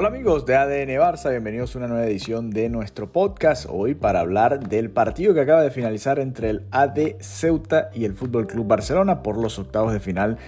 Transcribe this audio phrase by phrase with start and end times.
[0.00, 3.66] Hola amigos de ADN Barça, bienvenidos a una nueva edición de nuestro podcast.
[3.68, 8.14] Hoy para hablar del partido que acaba de finalizar entre el AD Ceuta y el
[8.14, 10.38] Fútbol Club Barcelona por los octavos de final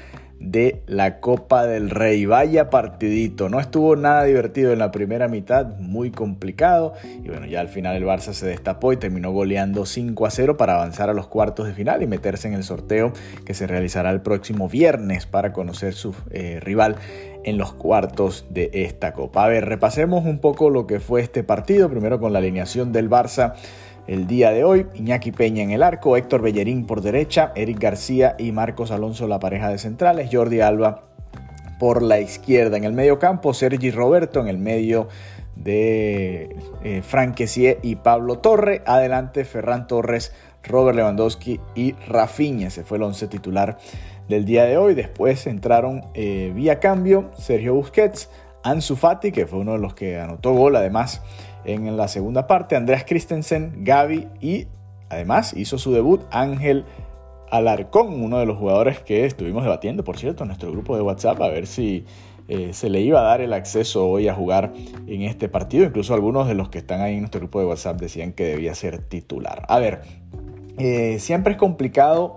[0.43, 2.27] de la Copa del Rey.
[2.27, 6.95] Vaya partidito, no estuvo nada divertido en la primera mitad, muy complicado.
[7.25, 10.57] Y bueno, ya al final el Barça se destapó y terminó goleando 5 a 0
[10.57, 13.13] para avanzar a los cuartos de final y meterse en el sorteo
[13.45, 16.97] que se realizará el próximo viernes para conocer su eh, rival
[17.45, 19.45] en los cuartos de esta Copa.
[19.45, 23.09] A ver, repasemos un poco lo que fue este partido, primero con la alineación del
[23.11, 23.55] Barça
[24.07, 24.87] el día de hoy.
[24.95, 29.39] Iñaki Peña en el arco, Héctor Bellerín por derecha, Eric García y Marcos Alonso la
[29.39, 31.05] pareja de centrales, Jordi Alba
[31.79, 32.77] por la izquierda.
[32.77, 35.09] En el medio campo, Sergi Roberto en el medio
[35.57, 37.41] de eh, Frank
[37.83, 38.83] y Pablo Torre.
[38.87, 40.33] Adelante, Ferran Torres,
[40.63, 42.71] Robert Lewandowski y Rafinha.
[42.71, 43.79] Se fue el once titular
[44.29, 44.95] del día de hoy.
[44.95, 48.31] Después entraron eh, vía cambio Sergio Busquets,
[48.63, 51.21] Ansu Fati, que fue uno de los que anotó gol además
[51.65, 54.67] en la segunda parte, Andreas Christensen, Gaby y
[55.09, 56.85] además hizo su debut Ángel
[57.51, 61.41] Alarcón, uno de los jugadores que estuvimos debatiendo, por cierto, en nuestro grupo de WhatsApp,
[61.43, 62.07] a ver si
[62.49, 64.73] eh, se le iba a dar el acceso hoy a jugar
[65.07, 65.85] en este partido.
[65.85, 68.75] Incluso algunos de los que están ahí en nuestro grupo de WhatsApp decían que debía
[68.75, 69.65] ser titular.
[69.69, 70.01] A ver,
[70.79, 72.37] eh, siempre es complicado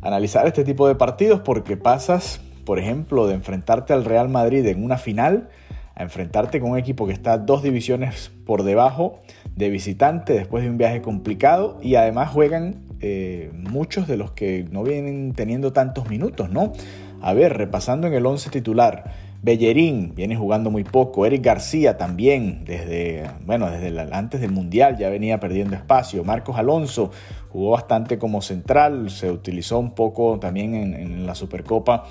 [0.00, 4.82] analizar este tipo de partidos porque pasas, por ejemplo, de enfrentarte al Real Madrid en
[4.82, 5.50] una final
[5.94, 9.20] a enfrentarte con un equipo que está dos divisiones por debajo
[9.54, 14.66] de visitante después de un viaje complicado y además juegan eh, muchos de los que
[14.70, 16.72] no vienen teniendo tantos minutos, ¿no?
[17.20, 22.64] A ver, repasando en el 11 titular, Bellerín viene jugando muy poco, Eric García también,
[22.64, 27.10] desde, bueno, desde antes del Mundial ya venía perdiendo espacio, Marcos Alonso
[27.50, 32.04] jugó bastante como central, se utilizó un poco también en la Supercopa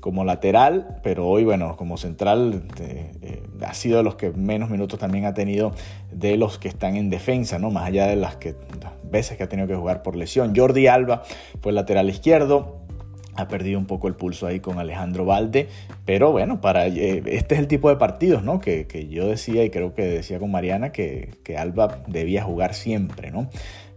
[0.00, 4.98] como lateral, pero hoy, bueno, como central eh, ha sido de los que menos minutos
[4.98, 5.72] también ha tenido
[6.12, 7.70] de los que están en defensa, ¿no?
[7.70, 8.54] Más allá de las, que,
[9.04, 10.54] veces que ha tenido que jugar por lesión.
[10.54, 11.22] Jordi Alba
[11.60, 12.78] fue lateral izquierdo,
[13.36, 15.68] ha perdido un poco el pulso ahí con Alejandro Valde,
[16.04, 18.60] pero bueno, para, eh, este es el tipo de partidos ¿no?
[18.60, 23.30] que, yo decía y creo que decía con Mariana que, que Alba debía jugar siempre.
[23.30, 23.48] ¿no?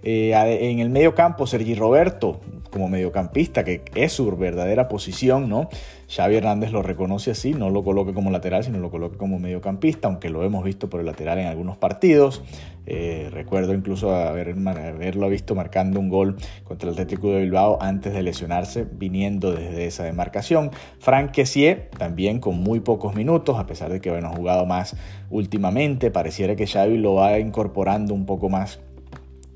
[0.03, 2.41] Eh, en el medio campo, Sergi Roberto,
[2.71, 5.69] como mediocampista, que es su verdadera posición, ¿no?
[6.07, 10.07] Xavi Hernández lo reconoce así, no lo coloque como lateral, sino lo coloca como mediocampista,
[10.07, 12.43] aunque lo hemos visto por el lateral en algunos partidos.
[12.85, 18.13] Eh, recuerdo incluso haber, haberlo visto marcando un gol contra el Atlético de Bilbao antes
[18.13, 20.71] de lesionarse, viniendo desde esa demarcación.
[20.99, 24.95] Frank Kessier, también con muy pocos minutos, a pesar de que bueno, ha jugado más
[25.29, 28.79] últimamente, pareciera que Xavi lo va incorporando un poco más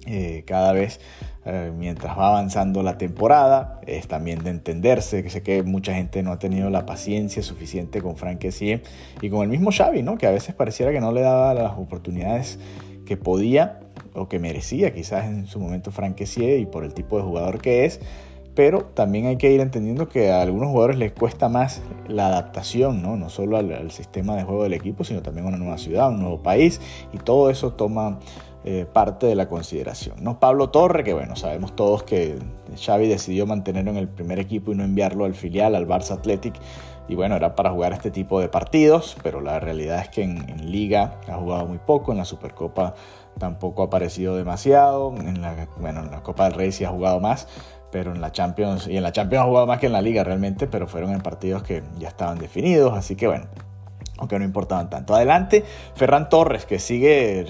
[0.05, 0.99] eh, cada vez
[1.47, 3.79] eh, mientras va avanzando la temporada.
[3.85, 8.01] Es también de entenderse, que sé que mucha gente no ha tenido la paciencia suficiente
[8.01, 8.43] con Frank
[9.21, 10.17] y con el mismo Xavi, ¿no?
[10.17, 12.59] que a veces pareciera que no le daba las oportunidades
[13.05, 13.79] que podía
[14.15, 17.85] o que merecía quizás en su momento Frank y por el tipo de jugador que
[17.85, 17.99] es.
[18.55, 23.01] Pero también hay que ir entendiendo que a algunos jugadores les cuesta más la adaptación,
[23.01, 25.77] no, no solo al, al sistema de juego del equipo, sino también a una nueva
[25.77, 26.79] ciudad, un nuevo país,
[27.11, 28.19] y todo eso toma
[28.67, 30.15] eh, parte de la consideración.
[30.23, 30.39] ¿no?
[30.39, 32.39] Pablo Torre, que bueno, sabemos todos que
[32.75, 36.55] Xavi decidió mantenerlo en el primer equipo y no enviarlo al filial, al Barça Athletic,
[37.07, 40.71] y bueno, era para jugar este tipo de partidos, pero la realidad es que en,
[40.71, 42.95] Liga ha jugado muy poco, en la Supercopa
[43.37, 47.19] tampoco ha aparecido demasiado, en la, bueno, en la Copa del Rey sí ha jugado
[47.19, 47.47] más,
[47.91, 50.23] pero en la Champions, y en la Champions ha jugado más que en la Liga
[50.23, 53.45] realmente, pero fueron en partidos que ya estaban definidos, así que bueno,
[54.17, 55.15] aunque no importaban tanto.
[55.15, 55.63] Adelante,
[55.95, 57.45] Ferran Torres, que sigue,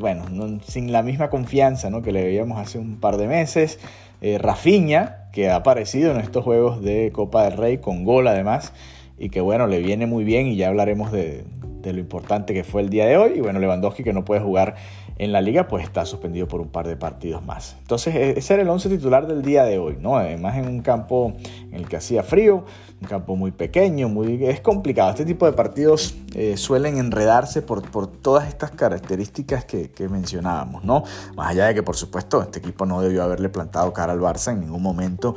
[0.00, 0.24] bueno,
[0.64, 2.02] sin la misma confianza ¿no?
[2.02, 3.78] que le veíamos hace un par de meses.
[4.20, 8.72] Eh, Rafinha, que ha aparecido en estos juegos de Copa del Rey con gol además,
[9.18, 11.44] y que bueno, le viene muy bien y ya hablaremos de,
[11.82, 13.32] de lo importante que fue el día de hoy.
[13.36, 14.76] Y bueno, Lewandowski que no puede jugar
[15.18, 17.76] en la liga, pues está suspendido por un par de partidos más.
[17.80, 20.16] Entonces, e-, ese era el 11 titular del día de hoy, ¿no?
[20.16, 21.34] Además, en un campo
[21.70, 22.64] en el que hacía frío,
[23.00, 25.10] un campo muy pequeño, muy, es complicado.
[25.10, 30.84] Este tipo de partidos eh, suelen enredarse por, por, todas estas características que, que, mencionábamos,
[30.84, 31.04] ¿no?
[31.36, 34.52] Más allá de que, por supuesto, este equipo no debió haberle plantado cara al Barça
[34.52, 35.34] en ningún momento.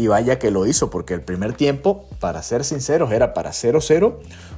[0.00, 4.14] Y vaya que lo hizo, porque el primer tiempo, para ser sinceros, era para 0-0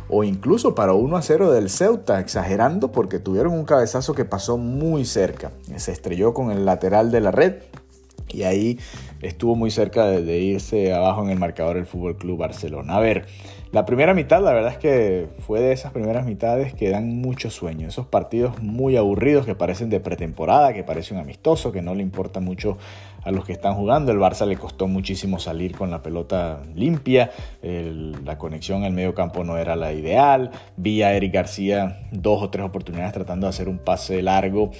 [0.09, 5.51] o incluso para 1-0 del Ceuta, exagerando porque tuvieron un cabezazo que pasó muy cerca.
[5.79, 7.55] Se estrelló con el lateral de la red
[8.29, 8.79] y ahí
[9.21, 12.95] estuvo muy cerca de, irse abajo en el marcador el Fútbol Club Barcelona.
[12.95, 13.27] A ver,
[13.73, 17.51] la primera mitad, la verdad es que fue de esas primeras mitades que dan mucho
[17.51, 17.89] sueño.
[17.89, 22.41] Esos partidos muy aburridos que parecen de pretemporada, que parecen amistosos, que no le importa
[22.41, 22.77] mucho
[23.25, 24.13] a los que están jugando.
[24.13, 27.31] El Barça le costó muchísimo salir con la pelota limpia.
[27.63, 30.51] la conexión el medio campo no era la ideal.
[30.77, 34.71] Vi a Eric García dos o tres oportunidades tratando de hacer un pase largo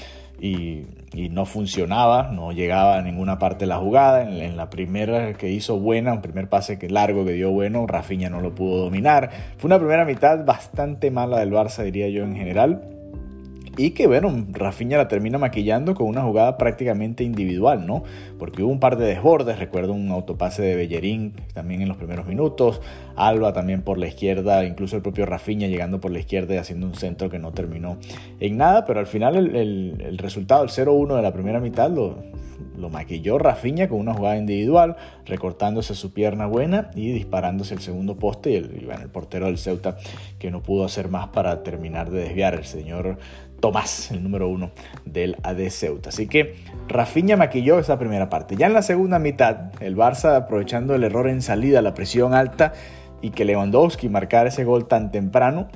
[0.43, 0.87] y,
[1.31, 4.23] no funcionaba, no llegaba a ninguna parte de la jugada.
[4.23, 8.29] En, la primera que hizo buena, un primer pase que largo que dio bueno, Rafinha
[8.29, 9.31] no lo pudo dominar.
[9.59, 13.02] Fue una primera mitad bastante mala del Barça, diría yo en general
[13.77, 18.05] y que bueno, Rafinha la termina maquillando con una jugada prácticamente individual, ¿no?
[18.39, 22.27] Porque hubo un par de desbordes, recuerdo un autopase de Bellerín también en los primeros
[22.27, 22.83] minutos,
[23.17, 26.87] Alba también por la izquierda, incluso el propio Rafinha llegando por la izquierda y haciendo
[26.87, 27.97] un centro que no terminó
[28.41, 32.19] en nada, pero al final el, resultado, el 0-1 de la primera mitad, lo,
[32.91, 38.51] maquilló Rafinha con una jugada individual, recortándose su pierna buena y disparándose el segundo poste
[38.51, 39.97] y el, el portero del Ceuta
[40.41, 43.19] que no pudo hacer más para terminar de desviar el señor
[43.63, 44.73] Tomás, el número uno
[45.07, 46.09] del AD Ceuta.
[46.09, 46.57] Así que
[46.89, 48.57] Rafinha maquilló esa primera parte.
[48.57, 52.73] Ya en la segunda mitad, el Barça aprovechando el error en salida, la presión alta
[53.23, 55.69] y que Lewandowski marcara ese gol tan temprano,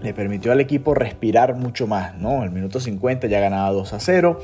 [0.00, 2.44] le permitió al equipo respirar mucho más, ¿no?
[2.44, 4.38] El minuto 50 ya ganaba 2 a 0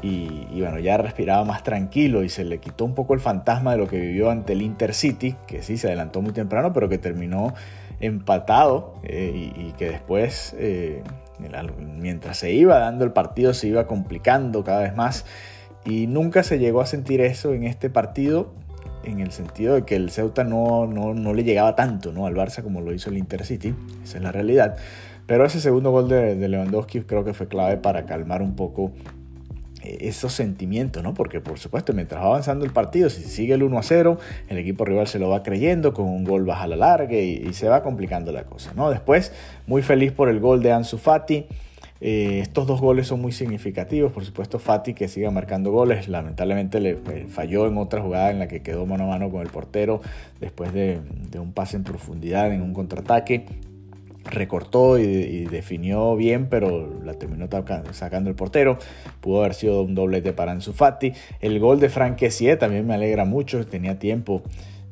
[0.00, 3.78] y, bueno, ya respiraba más tranquilo y se le quitó un poco el fantasma de
[3.78, 7.54] lo que vivió ante el Intercity, que sí se adelantó muy temprano, pero que terminó
[8.00, 11.02] empatado eh, y, que después, eh,
[11.38, 15.24] mientras se iba dando el partido, se iba complicando cada vez más
[15.84, 18.52] y nunca se llegó a sentir eso en este partido
[19.04, 22.26] en el sentido de que el Ceuta no, no, le llegaba tanto ¿no?
[22.26, 24.76] al Barça como lo hizo el Intercity, esa es la realidad.
[25.26, 28.92] Pero ese segundo gol de Lewandowski creo que fue clave para calmar un poco
[29.84, 31.14] esos sentimientos, ¿no?
[31.14, 34.58] Porque por supuesto, mientras va avanzando el partido, si sigue el 1 a 0, el
[34.58, 37.82] equipo rival se lo va creyendo, con un gol baja la larga y, se va
[37.82, 38.90] complicando la cosa, ¿no?
[38.90, 39.32] Después,
[39.66, 41.46] muy feliz por el gol de Ansu Fati.
[42.00, 46.80] Eh, estos dos goles son muy significativos, por supuesto Fati que sigue marcando goles, lamentablemente
[46.80, 49.48] le eh, falló en otra jugada en la que quedó mano a mano con el
[49.48, 50.02] portero
[50.40, 53.46] después de, de un pase en profundidad en un contraataque
[54.24, 57.48] recortó y, definió bien, pero la terminó
[57.92, 58.78] sacando el portero.
[59.20, 60.74] Pudo haber sido un doblete para Ansu.
[61.40, 62.22] El gol de Frank
[62.58, 63.64] también me alegra mucho.
[63.66, 64.42] Tenía tiempo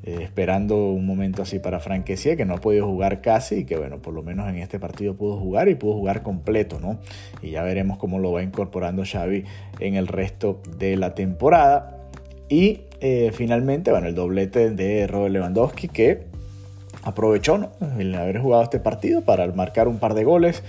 [0.04, 3.76] eh, esperando un momento así para Frank que no ha podido jugar casi y que
[3.76, 6.98] bueno, por lo menos en este partido pudo jugar y pudo jugar completo, ¿no?
[7.40, 9.44] Y ya veremos cómo lo va incorporando Xavi
[9.78, 12.08] en el resto de la temporada.
[12.48, 16.31] Y eh, finalmente, bueno, el doblete de Robert Lewandowski que
[17.02, 17.70] aprovechó ¿no?
[17.98, 20.62] el haber jugado este partido para marcar un par de goles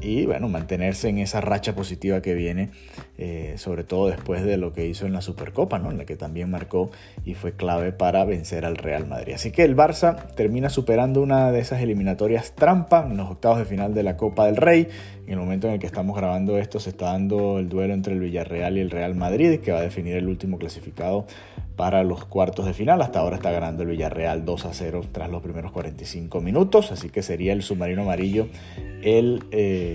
[0.00, 2.70] y bueno, mantenerse en esa racha positiva que viene,
[3.16, 5.90] eh, sobre todo después de lo que hizo en la Supercopa, ¿no?
[5.90, 6.90] en la que también marcó
[7.24, 9.34] y fue clave para vencer al Real Madrid.
[9.34, 13.64] Así que el Barça termina superando una de esas eliminatorias trampa en los octavos de
[13.64, 14.88] final de la Copa del Rey.
[15.26, 18.12] En el momento en el que estamos grabando esto se está dando el duelo entre
[18.12, 21.26] el Villarreal y el Real Madrid, que va a definir el último clasificado
[21.74, 23.02] para los cuartos de final.
[23.02, 27.08] Hasta ahora está ganando el Villarreal 2 a 0 tras los primeros 45 minutos, así
[27.08, 28.48] que sería el submarino amarillo
[29.06, 29.85] el eh,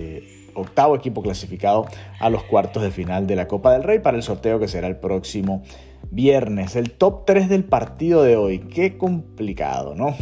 [0.54, 1.86] octavo equipo clasificado
[2.20, 4.86] a los cuartos de final de la Copa del Rey para el sorteo que será
[4.86, 5.62] el próximo
[6.10, 6.76] viernes.
[6.76, 8.58] El top 3 del partido de hoy.
[8.58, 10.14] Qué complicado, ¿no?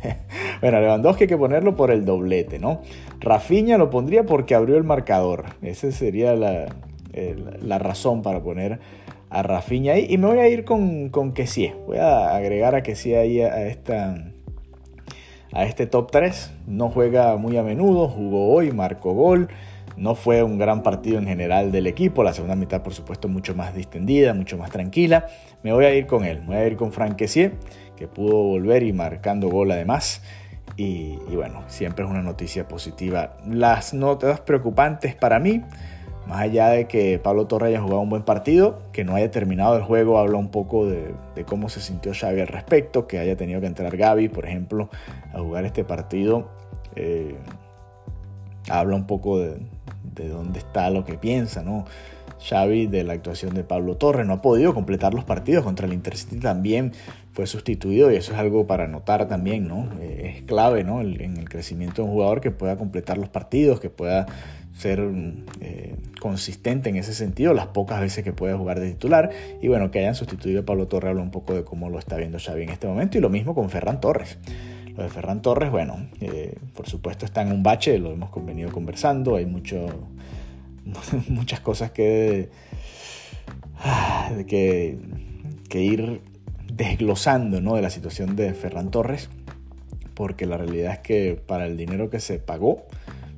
[0.60, 2.80] bueno, Lewandowski hay que ponerlo por el doblete, ¿no?
[3.20, 5.44] Rafinha lo pondría porque abrió el marcador.
[5.62, 6.66] Esa sería la,
[7.60, 8.80] la razón para poner
[9.30, 10.06] a Rafinha ahí.
[10.08, 11.74] Y me voy a ir con, con Kessie.
[11.86, 14.32] Voy a agregar a Kessie ahí a, esta,
[15.56, 16.52] a este top 3.
[16.66, 19.48] No juega muy a menudo, jugó hoy, marcó gol.
[19.96, 22.22] No fue un gran partido en general del equipo.
[22.22, 25.26] La segunda mitad, por supuesto, mucho más distendida, mucho más tranquila.
[25.62, 26.40] Me voy a ir con él.
[26.40, 27.52] Me voy a ir con Frank Kessie,
[27.96, 30.22] que pudo volver y marcando gol además.
[30.76, 33.38] Y bueno, siempre es una noticia positiva.
[33.46, 35.62] Las notas preocupantes para mí
[36.26, 39.76] más allá de que Pablo Torre haya jugado un buen partido, que no haya terminado
[39.76, 41.14] el juego, habla un poco de,
[41.46, 44.90] cómo se sintió Xavi al respecto, que haya tenido que entrar Gaby, por ejemplo,
[45.32, 46.48] a jugar este partido.
[46.96, 47.36] Eh,
[48.68, 49.58] habla un poco de,
[50.28, 51.84] dónde está lo que piensa, ¿no?
[52.40, 55.92] Xavi de la actuación de Pablo Torres no ha podido completar los partidos contra el
[55.92, 56.92] Intercity también
[57.36, 59.90] fue sustituido y eso es algo para notar también, ¿no?
[60.00, 61.02] Eh, es clave, ¿no?
[61.02, 64.24] en el crecimiento de un jugador que pueda completar los partidos, que pueda
[64.72, 65.06] ser
[65.60, 69.30] eh, consistente en ese sentido las pocas veces que puede jugar de titular
[69.62, 72.16] y bueno que hayan sustituido a Pablo Torres habla un poco de cómo lo está
[72.16, 74.36] viendo Xavi en este momento y lo mismo con Ferran Torres
[74.94, 78.70] lo de Ferran Torres bueno eh, por supuesto está en un bache lo hemos venido
[78.70, 79.86] conversando hay mucho
[81.28, 82.50] muchas cosas que,
[83.78, 84.98] ah, que
[85.70, 86.20] que ir
[86.76, 87.76] desglosando ¿no?
[87.76, 89.28] de la situación de Ferran Torres,
[90.14, 92.86] porque la realidad es que para el dinero que se pagó,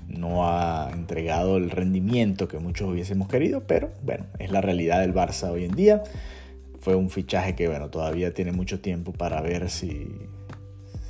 [0.08, 5.14] no ha entregado el rendimiento que muchos hubiésemos querido, pero bueno, es la realidad del
[5.14, 6.02] Barça hoy en día.
[6.80, 10.08] Fue un fichaje que bueno, todavía tiene mucho tiempo para ver si,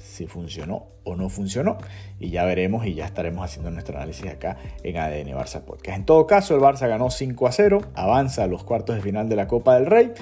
[0.02, 1.78] si funcionó o no funcionó.
[2.18, 5.96] Y ya veremos y ya estaremos haciendo nuestro análisis acá en ADN Barça Podcast.
[5.96, 9.28] En todo caso, el Barça ganó 5 a 0, avanza a los cuartos de final
[9.28, 10.12] de la Copa del Rey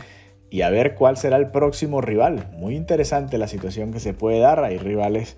[0.51, 2.49] y a ver cuál será el próximo rival.
[2.57, 4.63] Muy interesante la situación que se puede dar.
[4.65, 5.37] Hay rivales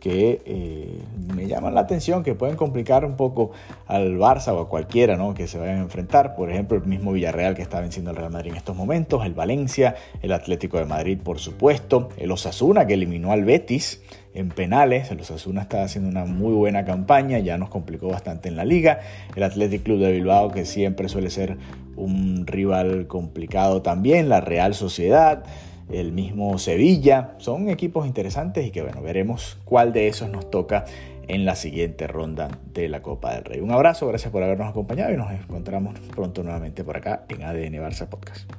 [0.00, 1.02] que eh,
[1.34, 3.50] me llaman la atención, que pueden complicar un poco
[3.86, 5.34] al Barça o a cualquiera ¿no?
[5.34, 6.34] que se vayan a enfrentar.
[6.34, 9.34] Por ejemplo, el mismo Villarreal que está venciendo al Real Madrid en estos momentos, el
[9.34, 14.02] Valencia, el Atlético de Madrid, por supuesto, el Osasuna que eliminó al Betis
[14.34, 15.10] en penales.
[15.10, 19.00] El Osasuna está haciendo una muy buena campaña, ya nos complicó bastante en la liga.
[19.34, 21.56] El Athletic Club de Bilbao que siempre suele ser
[21.98, 25.44] un rival complicado también, la Real Sociedad
[25.90, 27.34] el mismo Sevilla.
[27.38, 30.84] Son equipos interesantes y que bueno, veremos cuál de esos nos toca
[31.26, 33.60] en la siguiente ronda de la Copa del Rey.
[33.60, 37.74] Un abrazo, gracias por habernos acompañado y nos encontramos pronto nuevamente por acá en ADN
[37.74, 38.50] Barça Podcast.